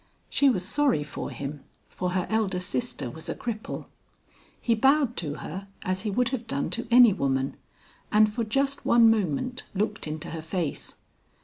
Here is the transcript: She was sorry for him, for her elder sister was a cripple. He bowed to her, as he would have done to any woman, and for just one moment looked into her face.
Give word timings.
She 0.31 0.49
was 0.49 0.67
sorry 0.67 1.03
for 1.03 1.29
him, 1.29 1.63
for 1.87 2.13
her 2.13 2.25
elder 2.27 2.59
sister 2.59 3.07
was 3.11 3.29
a 3.29 3.35
cripple. 3.35 3.85
He 4.59 4.73
bowed 4.73 5.15
to 5.17 5.35
her, 5.35 5.67
as 5.83 6.01
he 6.01 6.09
would 6.09 6.29
have 6.29 6.47
done 6.47 6.71
to 6.71 6.87
any 6.89 7.13
woman, 7.13 7.55
and 8.11 8.27
for 8.33 8.43
just 8.43 8.83
one 8.83 9.11
moment 9.11 9.61
looked 9.75 10.07
into 10.07 10.31
her 10.31 10.41
face. 10.41 10.95